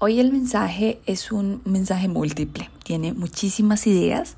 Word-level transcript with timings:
Hoy 0.00 0.20
el 0.20 0.30
mensaje 0.30 1.00
es 1.06 1.32
un 1.32 1.60
mensaje 1.64 2.06
múltiple, 2.06 2.70
tiene 2.84 3.14
muchísimas 3.14 3.84
ideas 3.88 4.36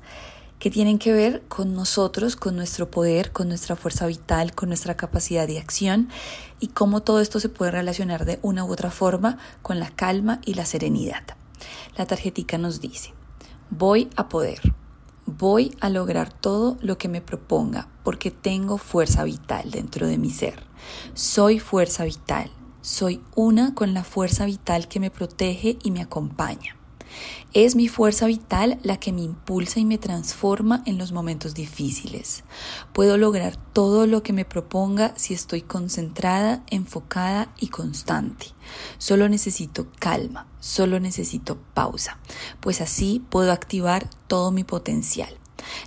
que 0.57 0.71
tienen 0.71 0.97
que 0.97 1.13
ver 1.13 1.43
con 1.49 1.75
nosotros, 1.75 2.35
con 2.35 2.55
nuestro 2.55 2.89
poder, 2.89 3.31
con 3.31 3.47
nuestra 3.47 3.75
fuerza 3.75 4.07
vital, 4.07 4.55
con 4.55 4.69
nuestra 4.69 4.97
capacidad 4.97 5.45
de 5.45 5.59
acción 5.59 6.09
y 6.59 6.69
cómo 6.69 7.03
todo 7.03 7.21
esto 7.21 7.39
se 7.39 7.49
puede 7.49 7.69
relacionar 7.69 8.25
de 8.25 8.39
una 8.41 8.65
u 8.65 8.71
otra 8.71 8.89
forma 8.89 9.37
con 9.61 9.79
la 9.79 9.91
calma 9.91 10.41
y 10.47 10.55
la 10.55 10.65
serenidad. 10.65 11.21
La 11.95 12.07
tarjetica 12.07 12.57
nos 12.57 12.81
dice, 12.81 13.13
voy 13.69 14.09
a 14.15 14.29
poder, 14.29 14.73
voy 15.27 15.77
a 15.79 15.91
lograr 15.91 16.33
todo 16.33 16.79
lo 16.81 16.97
que 16.97 17.07
me 17.07 17.21
proponga 17.21 17.87
porque 18.03 18.31
tengo 18.31 18.79
fuerza 18.79 19.23
vital 19.25 19.69
dentro 19.69 20.07
de 20.07 20.17
mi 20.17 20.31
ser. 20.31 20.63
Soy 21.13 21.59
fuerza 21.59 22.03
vital 22.03 22.49
soy 22.81 23.21
una 23.35 23.73
con 23.73 23.93
la 23.93 24.03
fuerza 24.03 24.45
vital 24.45 24.87
que 24.87 24.99
me 24.99 25.11
protege 25.11 25.77
y 25.83 25.91
me 25.91 26.01
acompaña. 26.01 26.75
Es 27.53 27.75
mi 27.75 27.89
fuerza 27.89 28.27
vital 28.27 28.79
la 28.83 28.97
que 28.97 29.11
me 29.11 29.21
impulsa 29.21 29.79
y 29.79 29.85
me 29.85 29.97
transforma 29.97 30.83
en 30.85 30.97
los 30.97 31.11
momentos 31.11 31.53
difíciles. 31.53 32.43
Puedo 32.93 33.17
lograr 33.17 33.57
todo 33.73 34.07
lo 34.07 34.23
que 34.23 34.31
me 34.31 34.45
proponga 34.45 35.13
si 35.17 35.33
estoy 35.33 35.61
concentrada, 35.61 36.63
enfocada 36.67 37.53
y 37.59 37.67
constante. 37.67 38.47
Solo 38.97 39.27
necesito 39.27 39.87
calma, 39.99 40.47
solo 40.59 40.99
necesito 40.99 41.57
pausa, 41.73 42.19
pues 42.61 42.79
así 42.79 43.21
puedo 43.29 43.51
activar 43.51 44.09
todo 44.27 44.51
mi 44.51 44.63
potencial. 44.63 45.37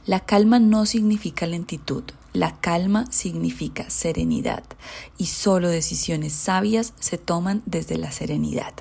La 0.06 0.20
calma 0.20 0.58
no 0.58 0.86
significa 0.86 1.46
lentitud, 1.46 2.04
la 2.34 2.60
calma 2.60 3.06
significa 3.10 3.88
serenidad 3.88 4.64
y 5.16 5.26
solo 5.26 5.68
decisiones 5.68 6.34
sabias 6.34 6.92
se 6.98 7.16
toman 7.16 7.62
desde 7.64 7.96
la 7.96 8.10
serenidad. 8.10 8.74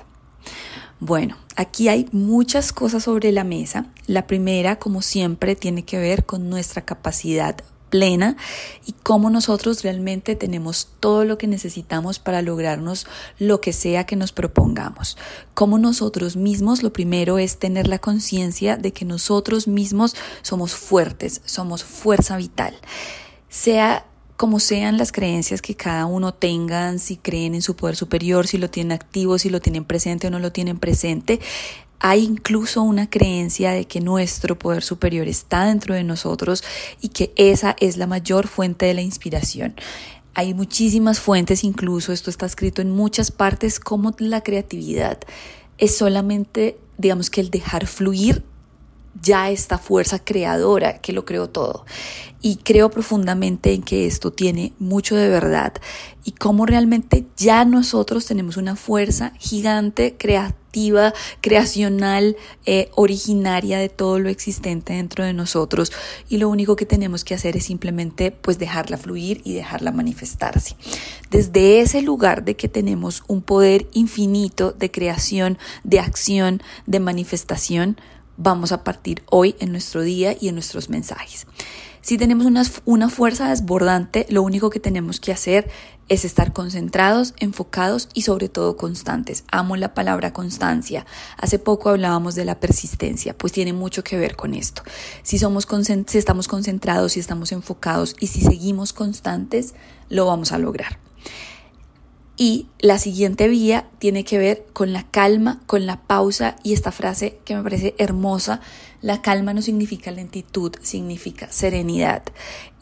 Bueno, 1.00 1.36
aquí 1.56 1.88
hay 1.88 2.08
muchas 2.12 2.72
cosas 2.72 3.04
sobre 3.04 3.30
la 3.30 3.44
mesa. 3.44 3.86
La 4.06 4.26
primera, 4.26 4.78
como 4.78 5.02
siempre, 5.02 5.54
tiene 5.54 5.84
que 5.84 5.98
ver 5.98 6.26
con 6.26 6.50
nuestra 6.50 6.84
capacidad 6.84 7.56
plena 7.90 8.36
y 8.86 8.92
cómo 9.04 9.30
nosotros 9.30 9.84
realmente 9.84 10.34
tenemos 10.34 10.88
todo 10.98 11.24
lo 11.24 11.38
que 11.38 11.46
necesitamos 11.46 12.18
para 12.18 12.42
lograrnos 12.42 13.06
lo 13.38 13.60
que 13.60 13.72
sea 13.72 14.04
que 14.04 14.16
nos 14.16 14.32
propongamos. 14.32 15.16
Cómo 15.54 15.78
nosotros 15.78 16.34
mismos, 16.34 16.82
lo 16.82 16.92
primero 16.92 17.38
es 17.38 17.58
tener 17.60 17.86
la 17.86 18.00
conciencia 18.00 18.76
de 18.76 18.92
que 18.92 19.04
nosotros 19.04 19.68
mismos 19.68 20.16
somos 20.42 20.74
fuertes, 20.74 21.40
somos 21.44 21.84
fuerza 21.84 22.36
vital 22.36 22.74
sea 23.54 24.04
como 24.36 24.58
sean 24.58 24.98
las 24.98 25.12
creencias 25.12 25.62
que 25.62 25.76
cada 25.76 26.06
uno 26.06 26.34
tengan, 26.34 26.98
si 26.98 27.16
creen 27.16 27.54
en 27.54 27.62
su 27.62 27.76
poder 27.76 27.94
superior, 27.94 28.48
si 28.48 28.58
lo 28.58 28.68
tienen 28.68 28.90
activo, 28.90 29.38
si 29.38 29.48
lo 29.48 29.60
tienen 29.60 29.84
presente 29.84 30.26
o 30.26 30.30
no 30.30 30.40
lo 30.40 30.50
tienen 30.50 30.78
presente, 30.78 31.38
hay 32.00 32.24
incluso 32.24 32.82
una 32.82 33.08
creencia 33.08 33.70
de 33.70 33.84
que 33.84 34.00
nuestro 34.00 34.58
poder 34.58 34.82
superior 34.82 35.28
está 35.28 35.66
dentro 35.66 35.94
de 35.94 36.02
nosotros 36.02 36.64
y 37.00 37.10
que 37.10 37.32
esa 37.36 37.76
es 37.78 37.96
la 37.96 38.08
mayor 38.08 38.48
fuente 38.48 38.86
de 38.86 38.94
la 38.94 39.02
inspiración. 39.02 39.76
Hay 40.34 40.52
muchísimas 40.52 41.20
fuentes, 41.20 41.62
incluso 41.62 42.12
esto 42.12 42.30
está 42.30 42.46
escrito 42.46 42.82
en 42.82 42.90
muchas 42.90 43.30
partes, 43.30 43.78
como 43.78 44.16
la 44.18 44.42
creatividad 44.42 45.20
es 45.78 45.96
solamente, 45.96 46.76
digamos 46.98 47.30
que 47.30 47.40
el 47.40 47.50
dejar 47.50 47.86
fluir 47.86 48.42
ya 49.22 49.50
esta 49.50 49.78
fuerza 49.78 50.18
creadora 50.18 50.98
que 50.98 51.12
lo 51.12 51.24
creó 51.24 51.48
todo. 51.48 51.84
Y 52.40 52.56
creo 52.56 52.90
profundamente 52.90 53.72
en 53.72 53.82
que 53.82 54.06
esto 54.06 54.30
tiene 54.30 54.74
mucho 54.78 55.16
de 55.16 55.30
verdad 55.30 55.72
y 56.24 56.32
cómo 56.32 56.66
realmente 56.66 57.24
ya 57.38 57.64
nosotros 57.64 58.26
tenemos 58.26 58.58
una 58.58 58.76
fuerza 58.76 59.32
gigante, 59.38 60.16
creativa, 60.18 61.14
creacional, 61.40 62.36
eh, 62.66 62.90
originaria 62.96 63.78
de 63.78 63.88
todo 63.88 64.18
lo 64.18 64.28
existente 64.28 64.92
dentro 64.92 65.24
de 65.24 65.32
nosotros 65.32 65.92
y 66.28 66.36
lo 66.36 66.48
único 66.50 66.76
que 66.76 66.84
tenemos 66.84 67.24
que 67.24 67.34
hacer 67.34 67.56
es 67.56 67.64
simplemente 67.64 68.30
pues 68.30 68.58
dejarla 68.58 68.98
fluir 68.98 69.40
y 69.44 69.54
dejarla 69.54 69.92
manifestarse. 69.92 70.76
Desde 71.30 71.80
ese 71.80 72.02
lugar 72.02 72.44
de 72.44 72.56
que 72.56 72.68
tenemos 72.68 73.22
un 73.26 73.40
poder 73.40 73.86
infinito 73.92 74.72
de 74.72 74.90
creación, 74.90 75.58
de 75.82 76.00
acción, 76.00 76.62
de 76.86 77.00
manifestación, 77.00 77.96
vamos 78.36 78.72
a 78.72 78.84
partir 78.84 79.22
hoy 79.30 79.56
en 79.58 79.72
nuestro 79.72 80.02
día 80.02 80.36
y 80.38 80.48
en 80.48 80.54
nuestros 80.54 80.88
mensajes. 80.88 81.46
Si 82.04 82.18
tenemos 82.18 82.44
una, 82.84 83.08
fuerza 83.08 83.48
desbordante, 83.48 84.26
lo 84.28 84.42
único 84.42 84.68
que 84.68 84.78
tenemos 84.78 85.20
que 85.20 85.32
hacer 85.32 85.70
es 86.10 86.26
estar 86.26 86.52
concentrados, 86.52 87.32
enfocados 87.38 88.10
y 88.12 88.22
sobre 88.22 88.50
todo 88.50 88.76
constantes. 88.76 89.44
Amo 89.50 89.74
la 89.76 89.94
palabra 89.94 90.34
constancia. 90.34 91.06
Hace 91.38 91.58
poco 91.58 91.88
hablábamos 91.88 92.34
de 92.34 92.44
la 92.44 92.60
persistencia, 92.60 93.32
pues 93.36 93.54
tiene 93.54 93.72
mucho 93.72 94.04
que 94.04 94.18
ver 94.18 94.36
con 94.36 94.52
esto. 94.52 94.82
Si, 95.22 95.38
somos 95.38 95.66
si 96.06 96.18
estamos 96.18 96.46
concentrados, 96.46 97.12
si 97.12 97.20
estamos 97.20 97.52
enfocados 97.52 98.16
y 98.20 98.26
si 98.26 98.42
seguimos 98.42 98.92
constantes, 98.92 99.74
lo 100.10 100.26
vamos 100.26 100.52
a 100.52 100.58
lograr. 100.58 100.98
Y 102.36 102.66
la 102.80 102.98
siguiente 102.98 103.46
vía 103.46 103.88
tiene 103.98 104.24
que 104.24 104.38
ver 104.38 104.66
con 104.72 104.92
la 104.92 105.04
calma, 105.04 105.60
con 105.66 105.86
la 105.86 106.00
pausa 106.02 106.56
y 106.64 106.72
esta 106.72 106.90
frase 106.90 107.38
que 107.44 107.54
me 107.54 107.62
parece 107.62 107.94
hermosa. 107.98 108.60
La 109.00 109.22
calma 109.22 109.54
no 109.54 109.62
significa 109.62 110.10
lentitud, 110.10 110.72
significa 110.82 111.50
serenidad. 111.52 112.24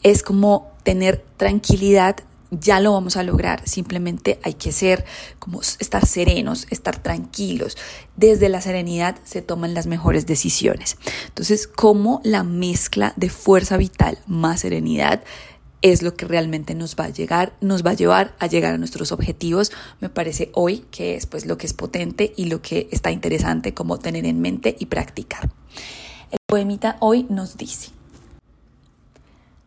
Es 0.01 0.23
como 0.23 0.71
tener 0.83 1.23
tranquilidad, 1.37 2.17
ya 2.49 2.79
lo 2.79 2.93
vamos 2.93 3.15
a 3.15 3.23
lograr. 3.23 3.67
Simplemente 3.67 4.39
hay 4.43 4.55
que 4.55 4.71
ser 4.71 5.05
como 5.37 5.61
estar 5.61 6.05
serenos, 6.05 6.65
estar 6.71 6.97
tranquilos. 6.97 7.77
Desde 8.15 8.49
la 8.49 8.61
serenidad 8.61 9.17
se 9.23 9.41
toman 9.41 9.73
las 9.73 9.85
mejores 9.85 10.25
decisiones. 10.25 10.97
Entonces, 11.27 11.67
como 11.67 12.21
la 12.23 12.43
mezcla 12.43 13.13
de 13.17 13.29
fuerza 13.29 13.77
vital 13.77 14.17
más 14.25 14.61
serenidad 14.61 15.23
es 15.83 16.01
lo 16.01 16.15
que 16.15 16.25
realmente 16.25 16.73
nos 16.73 16.95
va 16.95 17.03
a 17.03 17.09
llegar, 17.09 17.53
nos 17.59 17.85
va 17.85 17.91
a 17.91 17.95
llevar 17.95 18.33
a 18.39 18.47
llegar 18.47 18.73
a 18.73 18.77
nuestros 18.77 19.11
objetivos. 19.11 19.71
Me 19.99 20.09
parece 20.09 20.49
hoy 20.53 20.85
que 20.89 21.15
es 21.15 21.27
pues 21.27 21.45
lo 21.45 21.57
que 21.57 21.67
es 21.67 21.73
potente 21.73 22.33
y 22.37 22.45
lo 22.45 22.61
que 22.61 22.87
está 22.91 23.11
interesante 23.11 23.73
como 23.73 23.99
tener 23.99 24.25
en 24.25 24.39
mente 24.39 24.75
y 24.79 24.87
practicar. 24.87 25.51
El 26.31 26.39
poemita 26.47 26.95
hoy 27.01 27.27
nos 27.29 27.57
dice: 27.57 27.91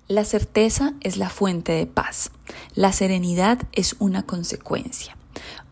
La 0.09 0.25
certeza 0.25 0.95
es 1.03 1.19
la 1.19 1.29
fuente 1.29 1.73
de 1.73 1.87
paz. 1.87 2.31
La 2.75 2.93
serenidad 2.93 3.59
es 3.73 3.95
una 3.99 4.25
consecuencia. 4.25 5.19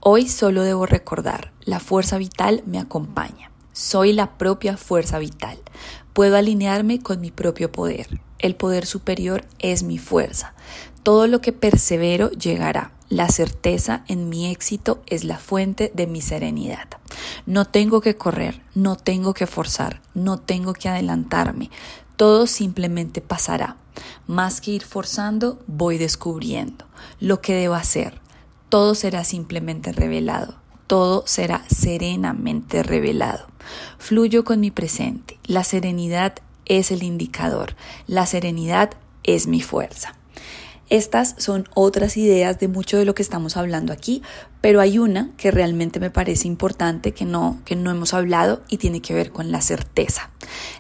Hoy 0.00 0.28
solo 0.28 0.62
debo 0.62 0.84
recordar, 0.84 1.52
la 1.64 1.80
fuerza 1.80 2.18
vital 2.18 2.62
me 2.66 2.78
acompaña. 2.78 3.50
Soy 3.72 4.12
la 4.12 4.36
propia 4.36 4.76
fuerza 4.76 5.18
vital. 5.18 5.58
Puedo 6.12 6.36
alinearme 6.36 7.00
con 7.00 7.22
mi 7.22 7.30
propio 7.30 7.72
poder. 7.72 8.20
El 8.44 8.56
poder 8.56 8.84
superior 8.84 9.46
es 9.58 9.84
mi 9.84 9.96
fuerza. 9.96 10.52
Todo 11.02 11.26
lo 11.26 11.40
que 11.40 11.54
persevero 11.54 12.30
llegará. 12.32 12.92
La 13.08 13.30
certeza 13.30 14.04
en 14.06 14.28
mi 14.28 14.50
éxito 14.50 15.02
es 15.06 15.24
la 15.24 15.38
fuente 15.38 15.90
de 15.94 16.06
mi 16.06 16.20
serenidad. 16.20 16.86
No 17.46 17.64
tengo 17.64 18.02
que 18.02 18.16
correr, 18.16 18.60
no 18.74 18.96
tengo 18.96 19.32
que 19.32 19.46
forzar, 19.46 20.02
no 20.12 20.38
tengo 20.38 20.74
que 20.74 20.90
adelantarme. 20.90 21.70
Todo 22.16 22.46
simplemente 22.46 23.22
pasará. 23.22 23.78
Más 24.26 24.60
que 24.60 24.72
ir 24.72 24.84
forzando, 24.84 25.62
voy 25.66 25.96
descubriendo 25.96 26.84
lo 27.20 27.40
que 27.40 27.54
debo 27.54 27.72
hacer. 27.72 28.20
Todo 28.68 28.94
será 28.94 29.24
simplemente 29.24 29.90
revelado 29.90 30.62
todo 30.86 31.24
será 31.26 31.64
serenamente 31.68 32.82
revelado. 32.82 33.46
Fluyo 33.98 34.44
con 34.44 34.60
mi 34.60 34.70
presente. 34.70 35.38
La 35.44 35.64
serenidad 35.64 36.34
es 36.66 36.90
el 36.90 37.02
indicador. 37.02 37.74
La 38.06 38.26
serenidad 38.26 38.90
es 39.22 39.46
mi 39.46 39.60
fuerza. 39.60 40.14
Estas 40.90 41.34
son 41.38 41.68
otras 41.74 42.16
ideas 42.16 42.58
de 42.58 42.68
mucho 42.68 42.98
de 42.98 43.04
lo 43.04 43.14
que 43.14 43.22
estamos 43.22 43.56
hablando 43.56 43.92
aquí, 43.92 44.22
pero 44.64 44.80
hay 44.80 44.98
una 44.98 45.30
que 45.36 45.50
realmente 45.50 46.00
me 46.00 46.10
parece 46.10 46.48
importante 46.48 47.12
que 47.12 47.26
no, 47.26 47.60
que 47.66 47.76
no 47.76 47.90
hemos 47.90 48.14
hablado 48.14 48.62
y 48.70 48.78
tiene 48.78 49.02
que 49.02 49.12
ver 49.12 49.30
con 49.30 49.52
la 49.52 49.60
certeza. 49.60 50.30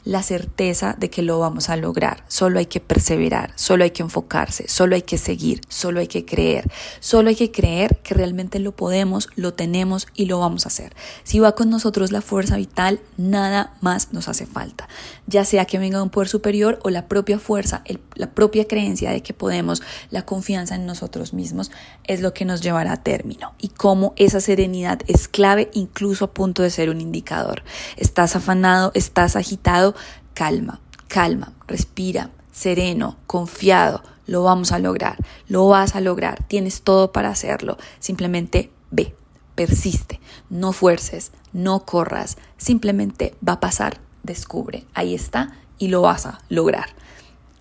La 0.04 0.22
certeza 0.22 0.94
de 0.98 1.10
que 1.10 1.20
lo 1.20 1.38
vamos 1.38 1.68
a 1.68 1.76
lograr. 1.76 2.24
Solo 2.26 2.58
hay 2.58 2.64
que 2.64 2.80
perseverar, 2.80 3.52
solo 3.56 3.84
hay 3.84 3.90
que 3.90 4.02
enfocarse, 4.02 4.68
solo 4.68 4.94
hay 4.94 5.02
que 5.02 5.18
seguir, 5.18 5.60
solo 5.68 6.00
hay 6.00 6.06
que 6.06 6.24
creer. 6.24 6.70
Solo 7.00 7.28
hay 7.28 7.36
que 7.36 7.52
creer 7.52 7.98
que 8.02 8.14
realmente 8.14 8.58
lo 8.58 8.74
podemos, 8.74 9.28
lo 9.36 9.52
tenemos 9.52 10.06
y 10.14 10.26
lo 10.26 10.38
vamos 10.38 10.64
a 10.64 10.68
hacer. 10.68 10.94
Si 11.22 11.38
va 11.38 11.54
con 11.54 11.68
nosotros 11.68 12.10
la 12.10 12.22
fuerza 12.22 12.56
vital, 12.56 13.00
nada 13.18 13.74
más 13.82 14.14
nos 14.14 14.28
hace 14.28 14.46
falta. 14.46 14.88
Ya 15.26 15.44
sea 15.44 15.66
que 15.66 15.78
venga 15.78 16.02
un 16.02 16.08
poder 16.08 16.28
superior 16.28 16.78
o 16.84 16.88
la 16.88 17.06
propia 17.06 17.38
fuerza, 17.38 17.84
la 18.14 18.30
propia 18.30 18.66
creencia 18.66 19.10
de 19.10 19.22
que 19.22 19.34
podemos, 19.34 19.82
la 20.10 20.24
confianza 20.24 20.74
en 20.74 20.86
nosotros 20.86 21.32
mismos 21.32 21.70
es 22.04 22.20
lo 22.20 22.34
que 22.34 22.44
nos 22.44 22.60
llevará 22.60 22.92
a 22.92 23.02
término. 23.02 23.54
Y 23.58 23.68
cómo 23.68 24.12
esa 24.16 24.40
serenidad 24.40 25.00
es 25.06 25.28
clave 25.28 25.70
incluso 25.74 26.26
a 26.26 26.34
punto 26.34 26.62
de 26.62 26.70
ser 26.70 26.90
un 26.90 27.00
indicador. 27.00 27.62
Estás 27.96 28.36
afanado, 28.36 28.90
estás 28.94 29.36
agitado, 29.36 29.94
calma, 30.34 30.80
calma, 31.08 31.52
respira, 31.66 32.30
sereno, 32.52 33.16
confiado, 33.26 34.02
lo 34.26 34.42
vamos 34.42 34.72
a 34.72 34.78
lograr, 34.78 35.18
lo 35.48 35.68
vas 35.68 35.96
a 35.96 36.00
lograr, 36.00 36.42
tienes 36.44 36.82
todo 36.82 37.12
para 37.12 37.28
hacerlo, 37.28 37.76
simplemente 37.98 38.70
ve, 38.90 39.14
persiste, 39.54 40.20
no 40.50 40.72
fuerces, 40.72 41.32
no 41.52 41.84
corras, 41.84 42.36
simplemente 42.56 43.34
va 43.46 43.54
a 43.54 43.60
pasar, 43.60 44.00
descubre, 44.22 44.84
ahí 44.94 45.14
está 45.14 45.52
y 45.78 45.88
lo 45.88 46.02
vas 46.02 46.26
a 46.26 46.40
lograr. 46.48 46.90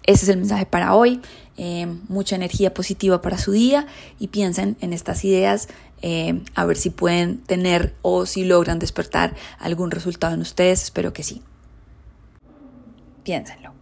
Ese 0.04 0.26
es 0.26 0.30
el 0.30 0.38
mensaje 0.38 0.66
para 0.66 0.96
hoy. 0.96 1.22
Eh, 1.58 1.88
mucha 2.08 2.36
energía 2.36 2.74
positiva 2.74 3.22
para 3.22 3.38
su 3.38 3.52
día 3.52 3.86
y 4.20 4.30
piensen 4.30 4.76
en 4.82 4.92
estas 4.92 5.24
ideas 5.24 5.68
eh, 6.02 6.42
a 6.56 6.66
ver 6.66 6.78
si 6.78 6.90
pueden 6.90 7.38
tener 7.38 7.94
o 8.02 8.26
si 8.26 8.44
logran 8.44 8.80
despertar 8.80 9.36
algún 9.60 9.92
resultado 9.92 10.34
en 10.34 10.42
ustedes. 10.42 10.84
Espero 10.84 11.14
que 11.14 11.24
sí. 11.24 11.42
Piénsenlo. 13.24 13.74